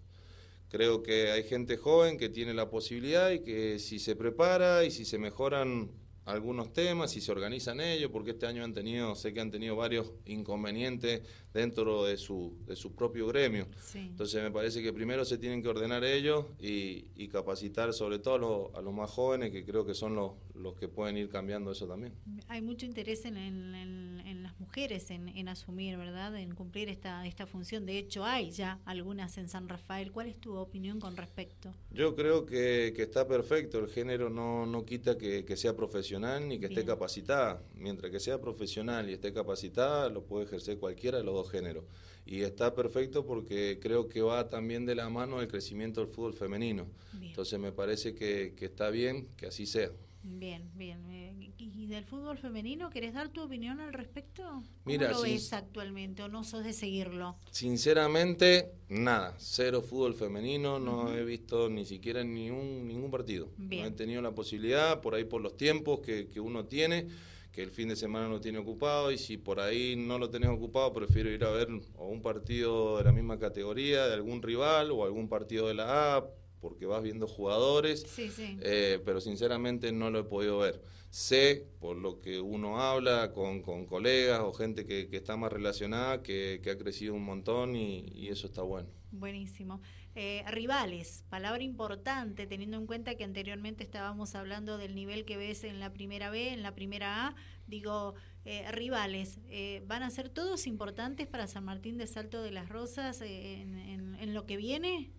Creo 0.68 1.02
que 1.02 1.30
hay 1.30 1.42
gente 1.42 1.76
joven 1.76 2.16
que 2.16 2.28
tiene 2.28 2.54
la 2.54 2.70
posibilidad 2.70 3.30
y 3.30 3.40
que 3.40 3.78
si 3.78 3.98
se 3.98 4.16
prepara 4.16 4.84
y 4.84 4.90
si 4.90 5.04
se 5.04 5.18
mejoran 5.18 5.90
algunos 6.24 6.72
temas 6.72 7.16
y 7.16 7.20
se 7.20 7.32
organizan 7.32 7.80
ellos, 7.80 8.10
porque 8.12 8.30
este 8.30 8.46
año 8.46 8.64
han 8.64 8.72
tenido, 8.72 9.14
sé 9.14 9.32
que 9.34 9.40
han 9.40 9.50
tenido 9.50 9.74
varios 9.74 10.12
inconvenientes 10.26 11.22
dentro 11.52 12.04
de 12.04 12.16
su, 12.16 12.56
de 12.66 12.76
su 12.76 12.94
propio 12.94 13.26
gremio. 13.26 13.66
Entonces 13.94 14.42
me 14.42 14.50
parece 14.50 14.82
que 14.82 14.92
primero 14.92 15.24
se 15.24 15.38
tienen 15.38 15.62
que 15.62 15.68
ordenar 15.68 16.04
ellos 16.04 16.46
y, 16.58 17.00
capacitar 17.30 17.92
sobre 17.92 18.18
todo 18.18 18.72
a 18.74 18.82
los, 18.82 18.92
más 18.92 19.08
jóvenes, 19.08 19.52
que 19.52 19.64
creo 19.64 19.86
que 19.86 19.94
son 19.94 20.16
los, 20.16 20.32
los 20.52 20.74
que 20.74 20.88
pueden 20.88 21.16
ir 21.16 21.28
cambiando 21.28 21.70
eso 21.70 21.86
también. 21.86 22.12
Hay 22.48 22.60
mucho 22.60 22.86
interés 22.86 23.24
en, 23.24 23.36
en, 23.36 24.42
las 24.42 24.58
mujeres 24.58 25.10
en, 25.10 25.48
asumir, 25.48 25.96
¿verdad? 25.96 26.36
En 26.36 26.56
cumplir 26.56 26.88
esta, 26.88 27.24
esta 27.26 27.46
función. 27.46 27.86
De 27.86 27.98
hecho, 27.98 28.24
hay 28.24 28.50
ya 28.50 28.80
algunas 28.84 29.38
en 29.38 29.48
San 29.48 29.68
Rafael. 29.68 30.10
¿Cuál 30.10 30.26
es 30.26 30.40
tu 30.40 30.56
opinión 30.56 30.98
con 30.98 31.16
respecto? 31.16 31.72
Yo 31.92 32.16
creo 32.16 32.46
que, 32.46 32.92
que 32.96 33.02
está 33.02 33.28
perfecto. 33.28 33.78
El 33.78 33.88
género 33.88 34.28
no, 34.28 34.66
no 34.66 34.84
quita 34.84 35.16
que, 35.16 35.44
que 35.44 35.56
sea 35.56 35.76
profesional 35.76 36.48
ni 36.48 36.58
que 36.58 36.66
esté 36.66 36.84
capacitada. 36.84 37.62
Mientras 37.76 38.10
que 38.10 38.18
sea 38.18 38.40
profesional 38.40 39.08
y 39.08 39.12
esté 39.12 39.32
capacitada, 39.32 40.08
lo 40.08 40.24
puede 40.24 40.46
ejercer 40.46 40.78
cualquiera 40.78 41.18
de 41.18 41.24
los 41.24 41.39
dos 41.42 41.50
géneros. 41.50 41.84
Y 42.26 42.42
está 42.42 42.74
perfecto 42.74 43.26
porque 43.26 43.78
creo 43.80 44.08
que 44.08 44.22
va 44.22 44.48
también 44.48 44.86
de 44.86 44.94
la 44.94 45.08
mano 45.08 45.40
el 45.40 45.48
crecimiento 45.48 46.00
del 46.00 46.10
fútbol 46.10 46.34
femenino. 46.34 46.86
Entonces 47.20 47.58
me 47.58 47.72
parece 47.72 48.14
que, 48.14 48.54
que 48.56 48.66
está 48.66 48.90
bien 48.90 49.28
que 49.36 49.46
así 49.46 49.66
sea. 49.66 49.90
Bien, 50.22 50.70
bien. 50.74 51.02
Eh, 51.10 51.50
¿Y 51.56 51.86
del 51.86 52.04
fútbol 52.04 52.36
femenino 52.36 52.90
querés 52.90 53.14
dar 53.14 53.30
tu 53.30 53.42
opinión 53.42 53.80
al 53.80 53.92
respecto? 53.92 54.42
¿Cómo 54.42 54.64
Mira, 54.84 55.10
lo 55.10 55.22
ves 55.22 55.52
actualmente 55.52 56.22
o 56.22 56.28
no 56.28 56.44
sos 56.44 56.62
de 56.62 56.74
seguirlo? 56.74 57.36
Sinceramente, 57.50 58.70
nada. 58.88 59.34
Cero 59.38 59.80
fútbol 59.80 60.14
femenino. 60.14 60.78
No 60.78 61.14
he 61.14 61.24
visto 61.24 61.70
ni 61.70 61.86
siquiera 61.86 62.22
ningún, 62.22 62.86
ningún 62.86 63.10
partido. 63.10 63.48
No 63.56 63.84
he 63.84 63.90
tenido 63.92 64.20
la 64.20 64.32
posibilidad, 64.34 65.00
por 65.00 65.14
ahí 65.14 65.24
por 65.24 65.40
los 65.40 65.56
tiempos 65.56 66.00
que, 66.00 66.28
que 66.28 66.40
uno 66.40 66.66
tiene 66.66 67.08
que 67.52 67.62
el 67.62 67.70
fin 67.70 67.88
de 67.88 67.96
semana 67.96 68.28
no 68.28 68.40
tiene 68.40 68.58
ocupado 68.58 69.10
y 69.10 69.18
si 69.18 69.36
por 69.36 69.60
ahí 69.60 69.96
no 69.96 70.18
lo 70.18 70.30
tenés 70.30 70.50
ocupado 70.50 70.92
prefiero 70.92 71.30
ir 71.30 71.44
a 71.44 71.50
ver 71.50 71.68
o 71.96 72.06
un 72.06 72.22
partido 72.22 72.98
de 72.98 73.04
la 73.04 73.12
misma 73.12 73.38
categoría 73.38 74.06
de 74.06 74.14
algún 74.14 74.42
rival 74.42 74.90
o 74.92 75.04
algún 75.04 75.28
partido 75.28 75.68
de 75.68 75.74
la 75.74 76.16
A 76.16 76.30
porque 76.60 76.86
vas 76.86 77.02
viendo 77.02 77.26
jugadores, 77.26 78.04
eh, 78.38 79.00
pero 79.04 79.20
sinceramente 79.20 79.92
no 79.92 80.10
lo 80.10 80.20
he 80.20 80.24
podido 80.24 80.58
ver. 80.58 80.82
Sé, 81.08 81.66
por 81.80 81.96
lo 81.96 82.20
que 82.20 82.40
uno 82.40 82.80
habla 82.80 83.32
con, 83.32 83.62
con 83.62 83.86
colegas 83.86 84.40
o 84.40 84.52
gente 84.52 84.84
que, 84.84 85.08
que 85.08 85.16
está 85.16 85.36
más 85.36 85.52
relacionada, 85.52 86.22
que, 86.22 86.60
que, 86.62 86.70
ha 86.70 86.78
crecido 86.78 87.14
un 87.14 87.24
montón 87.24 87.74
y, 87.74 88.06
y 88.14 88.28
eso 88.28 88.46
está 88.46 88.62
bueno. 88.62 88.88
Buenísimo. 89.12 89.80
Eh, 90.14 90.44
rivales, 90.50 91.24
palabra 91.28 91.62
importante, 91.62 92.46
teniendo 92.46 92.76
en 92.76 92.86
cuenta 92.86 93.14
que 93.16 93.24
anteriormente 93.24 93.82
estábamos 93.84 94.34
hablando 94.34 94.78
del 94.78 94.94
nivel 94.94 95.24
que 95.24 95.36
ves 95.36 95.64
en 95.64 95.80
la 95.80 95.92
primera 95.92 96.30
B, 96.30 96.52
en 96.52 96.62
la 96.62 96.74
primera 96.74 97.26
A. 97.26 97.34
Digo, 97.66 98.14
eh, 98.44 98.70
rivales, 98.72 99.38
¿van 99.86 100.02
a 100.02 100.10
ser 100.10 100.28
todos 100.28 100.66
importantes 100.66 101.26
para 101.26 101.46
San 101.46 101.64
Martín 101.64 101.98
de 101.98 102.06
Salto 102.06 102.42
de 102.42 102.50
las 102.50 102.68
Rosas 102.68 103.20
en, 103.20 104.16
en 104.18 104.34
lo 104.34 104.46
que 104.46 104.56
viene? 104.56 105.10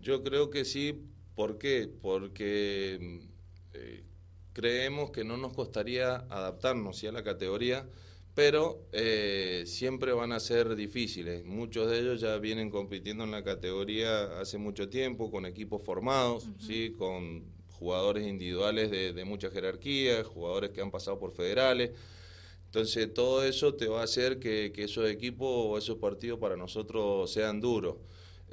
Yo 0.00 0.22
creo 0.22 0.50
que 0.50 0.64
sí. 0.64 1.06
¿Por 1.34 1.56
qué? 1.56 1.90
Porque 2.02 3.20
eh, 3.72 4.04
creemos 4.52 5.10
que 5.10 5.24
no 5.24 5.36
nos 5.36 5.54
costaría 5.54 6.16
adaptarnos 6.16 7.02
a 7.04 7.12
la 7.12 7.22
categoría, 7.22 7.88
pero 8.34 8.86
eh, 8.92 9.64
siempre 9.66 10.12
van 10.12 10.32
a 10.32 10.40
ser 10.40 10.74
difíciles. 10.76 11.44
Muchos 11.44 11.90
de 11.90 12.00
ellos 12.00 12.20
ya 12.20 12.36
vienen 12.38 12.70
compitiendo 12.70 13.24
en 13.24 13.30
la 13.30 13.42
categoría 13.42 14.40
hace 14.40 14.58
mucho 14.58 14.88
tiempo, 14.88 15.30
con 15.30 15.46
equipos 15.46 15.82
formados, 15.82 16.48
¿sí? 16.58 16.94
con 16.96 17.44
jugadores 17.68 18.26
individuales 18.26 18.90
de, 18.90 19.24
mucha 19.24 19.50
jerarquía, 19.50 20.22
jugadores 20.24 20.70
que 20.70 20.80
han 20.80 20.90
pasado 20.90 21.18
por 21.18 21.32
federales. 21.32 21.90
Entonces 22.66 23.12
todo 23.12 23.44
eso 23.44 23.74
te 23.74 23.88
va 23.88 24.02
a 24.02 24.04
hacer 24.04 24.38
que, 24.38 24.70
que 24.72 24.84
esos 24.84 25.10
equipos 25.10 25.48
o 25.50 25.78
esos 25.78 25.96
partidos 25.98 26.38
para 26.38 26.56
nosotros 26.56 27.32
sean 27.32 27.60
duros. 27.60 27.96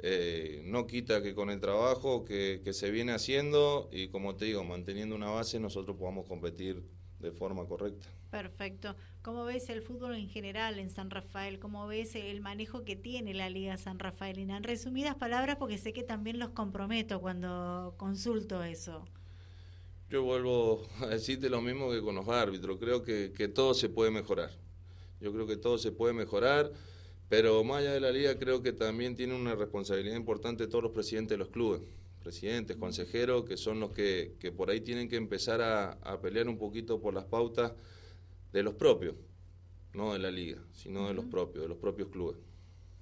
Eh, 0.00 0.62
no 0.64 0.86
quita 0.86 1.22
que 1.22 1.34
con 1.34 1.50
el 1.50 1.60
trabajo 1.60 2.24
que, 2.24 2.60
se 2.72 2.90
viene 2.90 3.12
haciendo 3.12 3.88
y 3.92 4.08
como 4.08 4.36
te 4.36 4.44
digo, 4.44 4.62
manteniendo 4.62 5.16
una 5.16 5.30
base, 5.30 5.58
nosotros 5.58 5.96
podamos 5.96 6.26
competir 6.26 6.84
de 7.20 7.32
forma 7.32 7.66
correcta. 7.66 8.06
Perfecto. 8.30 8.94
¿Cómo 9.22 9.44
ves 9.44 9.68
el 9.70 9.82
fútbol 9.82 10.14
en 10.14 10.28
general 10.28 10.78
en 10.78 10.90
San 10.90 11.10
Rafael? 11.10 11.58
¿Cómo 11.58 11.86
ves 11.86 12.14
el 12.14 12.40
manejo 12.40 12.84
que 12.84 12.96
tiene 12.96 13.34
la 13.34 13.48
Liga 13.48 13.76
San 13.76 13.98
Rafaelina? 13.98 14.56
En 14.56 14.64
resumidas 14.64 15.16
palabras, 15.16 15.56
porque 15.56 15.78
sé 15.78 15.92
que 15.92 16.02
también 16.02 16.38
los 16.38 16.50
comprometo 16.50 17.20
cuando 17.20 17.94
consulto 17.96 18.62
eso. 18.62 19.04
Yo 20.10 20.22
vuelvo 20.22 20.86
a 21.00 21.06
decirte 21.06 21.50
lo 21.50 21.60
mismo 21.60 21.90
que 21.90 22.00
con 22.00 22.14
los 22.14 22.28
árbitros. 22.28 22.78
Creo 22.78 23.02
que, 23.02 23.32
que 23.36 23.48
todo 23.48 23.74
se 23.74 23.88
puede 23.88 24.10
mejorar. 24.10 24.50
Yo 25.20 25.32
creo 25.32 25.46
que 25.46 25.56
todo 25.56 25.78
se 25.78 25.92
puede 25.92 26.14
mejorar. 26.14 26.72
Pero 27.28 27.62
más 27.62 27.78
allá 27.80 27.92
de 27.92 28.00
la 28.00 28.10
liga, 28.10 28.38
creo 28.38 28.62
que 28.62 28.72
también 28.72 29.14
tiene 29.14 29.34
una 29.34 29.54
responsabilidad 29.54 30.16
importante 30.16 30.66
todos 30.66 30.84
los 30.84 30.92
presidentes 30.92 31.30
de 31.30 31.36
los 31.36 31.48
clubes, 31.48 31.82
presidentes, 32.28 32.76
consejeros, 32.76 33.46
que 33.46 33.56
son 33.56 33.80
los 33.80 33.90
que, 33.92 34.34
que 34.38 34.52
por 34.52 34.68
ahí 34.68 34.82
tienen 34.82 35.08
que 35.08 35.16
empezar 35.16 35.62
a, 35.62 35.92
a, 35.92 36.20
pelear 36.20 36.46
un 36.46 36.58
poquito 36.58 37.00
por 37.00 37.14
las 37.14 37.24
pautas 37.24 37.72
de 38.52 38.62
los 38.62 38.74
propios, 38.74 39.14
no 39.94 40.12
de 40.12 40.18
la 40.18 40.30
liga, 40.30 40.62
sino 40.72 41.08
de 41.08 41.14
los 41.14 41.24
propios, 41.24 41.62
de 41.62 41.68
los 41.70 41.78
propios 41.78 42.10
clubes. 42.10 42.36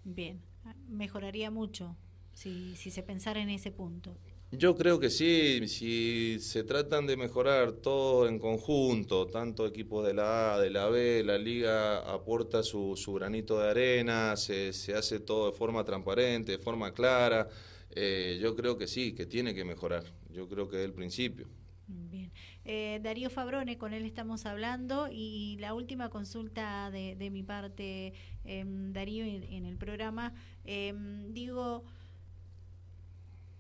Bien, 0.05 0.41
mejoraría 0.89 1.51
mucho 1.51 1.97
si, 2.35 2.77
si 2.77 2.93
se 2.93 3.03
pensara 3.03 3.41
en 3.41 3.51
ese 3.51 3.73
punto. 3.73 4.17
Yo 4.53 4.77
creo 4.77 5.01
que 5.01 5.11
sí, 5.11 5.67
si 5.67 6.39
se 6.39 6.63
tratan 6.63 7.09
de 7.09 7.17
mejorar 7.17 7.73
todo 7.73 8.29
en 8.29 8.39
conjunto, 8.39 9.27
tanto 9.27 9.67
equipos 9.67 10.07
de 10.07 10.15
la 10.15 10.55
A, 10.55 10.61
de 10.61 10.71
la 10.71 10.87
B, 10.87 11.25
la 11.25 11.37
liga 11.37 11.99
aporta 11.99 12.63
su, 12.63 12.95
su 12.95 13.13
granito 13.15 13.59
de 13.59 13.71
arena, 13.71 14.37
se, 14.37 14.73
se, 14.73 14.95
hace 14.95 15.19
todo 15.19 15.51
de 15.51 15.57
forma 15.57 15.83
transparente, 15.85 16.53
de 16.53 16.59
forma 16.59 16.93
clara, 16.95 17.49
eh, 17.91 18.39
yo 18.41 18.57
creo 18.57 18.77
que 18.77 18.87
sí, 18.87 19.13
que 19.13 19.27
tiene 19.27 19.55
que 19.55 19.65
mejorar, 19.65 20.05
yo 20.31 20.49
creo 20.49 20.69
que 20.69 20.79
es 20.79 20.85
el 20.85 20.93
principio. 20.93 21.47
Bien. 21.89 22.33
Eh, 22.65 22.99
Darío 23.03 23.31
Fabrone, 23.31 23.79
con 23.79 23.93
él 23.93 24.05
estamos 24.05 24.45
hablando 24.45 25.09
y 25.11 25.57
la 25.61 25.73
última 25.73 26.11
consulta 26.11 26.91
de, 26.91 27.15
de 27.15 27.31
mi 27.31 27.43
parte, 27.43 28.13
eh, 28.45 28.65
Darío, 28.67 29.25
en, 29.25 29.45
en, 29.45 29.67
el 29.67 29.77
programa, 29.77 30.35
em, 30.65 31.33
digo... 31.33 31.85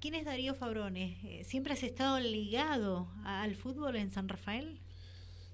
¿Quién 0.00 0.14
es 0.14 0.26
Darío 0.26 0.54
Fabrone? 0.54 1.18
Eh, 1.24 1.44
¿Siempre 1.44 1.72
has 1.72 1.82
estado 1.82 2.20
ligado 2.20 3.08
al 3.24 3.56
fútbol 3.56 3.96
en 3.96 4.10
San 4.10 4.28
Rafael? 4.28 4.78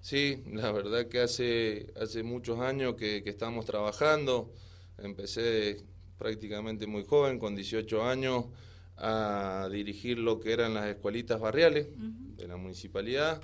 Sí, 0.01 0.43
la 0.53 0.73
verdad 0.73 1.07
que 1.07 1.21
hace, 1.21 1.87
hace 2.01 2.25
muchos 2.25 2.59
años 2.59 2.97
que, 2.97 3.23
estamos 3.25 3.65
trabajando. 3.65 4.53
Empecé 4.99 5.85
prácticamente 6.23 6.87
muy 6.87 7.05
joven, 7.05 7.41
con 7.41 7.57
18 7.57 8.05
años, 8.05 8.45
a 8.97 9.69
dirigir 9.73 10.19
lo 10.19 10.39
que 10.39 10.53
eran 10.53 10.73
las 10.73 10.87
escuelitas 10.87 11.41
barriales 11.41 11.89
de 12.37 12.47
la 12.47 12.57
municipalidad. 12.57 13.43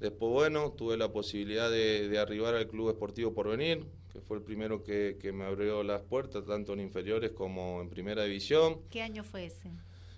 Después, 0.00 0.32
bueno, 0.32 0.72
tuve 0.72 0.96
la 0.96 1.12
posibilidad 1.12 1.70
de, 1.70 2.18
arribar 2.18 2.54
al 2.54 2.66
Club 2.66 2.88
Esportivo 2.88 3.34
Porvenir, 3.34 3.84
que 4.10 4.22
fue 4.22 4.38
el 4.38 4.42
primero 4.42 4.82
que, 4.82 5.18
que 5.20 5.32
me 5.32 5.44
abrió 5.44 5.82
las 5.82 6.00
puertas, 6.00 6.46
tanto 6.46 6.72
en 6.72 6.80
inferiores 6.80 7.32
como 7.32 7.82
en 7.82 7.90
primera 7.90 8.24
división. 8.24 8.80
¿Qué 8.88 9.02
año 9.02 9.22
fue 9.22 9.46
ese? 9.46 9.68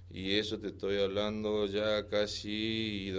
Y 0.08 0.38
eso 0.38 0.60
te 0.60 0.68
estoy 0.68 0.98
hablando 0.98 1.66
ya 1.66 2.06
casi 2.06 3.10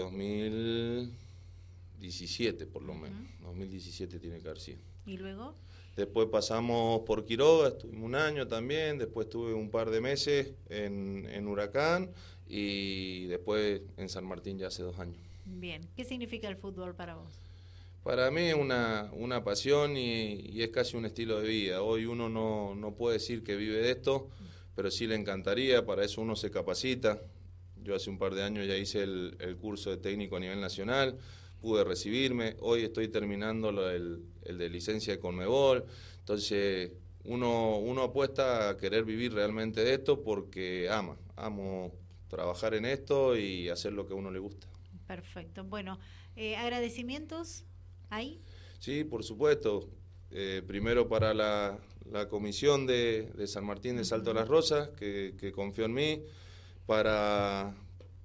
2017 1.97 2.67
por 2.67 2.83
lo 2.83 2.93
menos. 2.93 3.19
2017 3.41 4.19
tiene 4.19 4.39
que 4.39 4.47
haber 4.47 4.59
sido. 4.59 4.79
¿Y 5.05 5.17
luego? 5.17 5.55
Después 5.95 6.27
pasamos 6.27 7.01
por 7.01 7.25
Quiroga, 7.25 7.69
estuvimos 7.69 8.03
un 8.03 8.15
año 8.15 8.47
también, 8.47 8.99
después 8.99 9.25
estuve 9.25 9.53
un 9.53 9.71
par 9.71 9.89
de 9.89 9.99
meses 9.99 10.53
en, 10.69 11.27
en 11.31 11.47
Huracán 11.47 12.11
y 12.47 13.25
después 13.25 13.81
en 13.97 14.07
San 14.07 14.25
Martín 14.25 14.59
ya 14.59 14.67
hace 14.67 14.83
dos 14.83 14.99
años. 14.99 15.17
Bien, 15.45 15.81
¿qué 15.95 16.03
significa 16.03 16.47
el 16.49 16.57
fútbol 16.57 16.93
para 16.93 17.15
vos? 17.15 17.33
Para 18.03 18.29
mí 18.31 18.41
es 18.41 18.55
una, 18.55 19.09
una 19.13 19.43
pasión 19.43 19.97
y, 19.97 20.35
y, 20.51 20.61
es 20.61 20.69
casi 20.69 20.95
un 20.95 21.05
estilo 21.05 21.41
de 21.41 21.47
vida. 21.47 21.81
Hoy 21.81 22.05
uno 22.05 22.29
no, 22.29 22.75
no 22.75 22.93
puede 22.95 23.15
decir 23.15 23.43
que 23.43 23.55
vive 23.55 23.77
de 23.77 23.91
esto, 23.91 24.29
pero 24.75 24.91
sí 24.91 25.07
le 25.07 25.15
encantaría, 25.15 25.85
para 25.85 26.05
eso 26.05 26.21
uno 26.21 26.35
se 26.35 26.51
capacita. 26.51 27.19
Yo 27.87 27.95
hace 27.95 28.09
un 28.09 28.17
par 28.17 28.35
de 28.35 28.43
años 28.43 28.67
ya 28.67 28.75
hice 28.75 29.01
el, 29.01 29.57
curso 29.59 29.89
de 29.89 29.97
técnico 29.97 30.35
a 30.35 30.39
nivel 30.39 30.59
nacional, 30.59 31.17
pude 31.67 31.83
recibirme, 31.83 32.55
hoy 32.61 32.83
estoy 32.83 33.09
terminando 33.09 33.69
el, 33.89 34.23
de 34.41 34.69
licencia 34.69 35.11
de 35.11 35.19
Conmebol, 35.19 35.83
entonces 36.19 36.93
uno, 37.25 37.77
uno 37.79 38.03
apuesta 38.03 38.69
a 38.69 38.77
querer 38.77 39.03
vivir 39.03 39.33
realmente 39.33 39.83
de 39.83 39.95
esto 39.95 40.23
porque 40.23 40.87
ama, 40.89 41.17
amo 41.35 41.91
trabajar 42.29 42.73
en 42.73 42.85
esto 42.85 43.35
y 43.35 43.67
hacer 43.67 43.91
lo 43.91 44.07
que 44.07 44.13
a 44.13 44.15
uno 44.15 44.31
le 44.31 44.39
gusta. 44.39 44.65
Perfecto, 45.07 45.65
bueno, 45.65 45.99
eh, 46.37 46.55
agradecimientos 46.55 47.65
ahí. 48.09 48.39
Sí, 48.79 49.03
por 49.03 49.25
supuesto. 49.25 49.89
Eh, 50.31 50.63
primero 50.65 51.09
para 51.09 51.33
la, 51.33 51.77
la 52.09 52.29
comisión 52.29 52.87
de, 52.87 53.29
de, 53.35 53.45
San 53.45 53.65
Martín 53.65 53.97
de 53.97 54.05
Salto 54.05 54.29
de 54.29 54.39
las 54.39 54.47
Rosas, 54.47 54.87
que, 54.97 55.35
que 55.37 55.51
confió 55.51 55.83
en 55.83 55.93
mí, 55.93 56.23
para, 56.85 57.75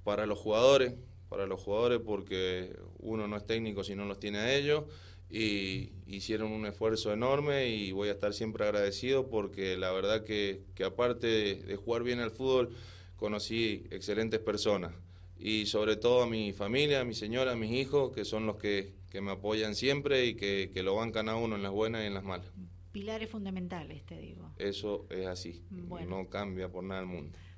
para 0.04 0.26
los 0.26 0.38
jugadores, 0.38 0.94
para 1.32 1.46
los 1.46 1.62
jugadores 1.62 2.00
porque 2.04 2.76
uno 2.98 3.26
no 3.26 3.38
es 3.38 3.46
técnico 3.46 3.82
si 3.82 3.96
no 3.96 4.04
los 4.04 4.20
tiene 4.20 4.36
a 4.36 4.54
ellos, 4.54 4.84
y 5.30 5.92
hicieron 6.06 6.52
un 6.52 6.66
esfuerzo 6.66 7.10
enorme 7.10 7.68
y 7.68 7.90
voy 7.90 8.10
a 8.10 8.12
estar 8.12 8.34
siempre 8.34 8.64
agradecido 8.64 9.30
porque 9.30 9.78
la 9.78 9.90
verdad 9.92 10.24
que, 10.24 10.60
que 10.74 10.84
aparte 10.84 11.26
de, 11.26 11.76
jugar 11.76 12.02
bien 12.02 12.20
al 12.20 12.32
fútbol, 12.32 12.76
conocí 13.16 13.86
excelentes 13.90 14.40
personas 14.40 14.92
y 15.38 15.64
sobre 15.64 15.96
todo 15.96 16.22
a 16.22 16.26
mi 16.26 16.52
familia, 16.52 17.00
a 17.00 17.04
mi 17.06 17.14
señora, 17.14 17.52
a 17.52 17.56
mis 17.56 17.70
hijos, 17.70 18.12
que 18.12 18.26
son 18.26 18.44
los 18.44 18.56
que, 18.56 18.92
que 19.08 19.22
me 19.22 19.30
apoyan 19.30 19.74
siempre 19.74 20.26
y 20.26 20.34
que, 20.34 20.70
que, 20.70 20.82
lo 20.82 20.96
bancan 20.96 21.30
a 21.30 21.36
uno 21.36 21.56
en 21.56 21.62
las 21.62 21.72
buenas 21.72 22.02
y 22.02 22.08
en 22.08 22.14
las 22.14 22.24
malas. 22.24 22.46
Pilares 22.92 23.30
fundamentales, 23.30 24.04
te 24.04 24.18
digo. 24.18 24.50
Eso 24.58 25.06
es 25.08 25.26
así, 25.26 25.62
no 25.70 26.28
cambia 26.28 26.68
por 26.68 26.84
nada 26.84 27.00
el 27.00 27.06
mundo. 27.06 27.38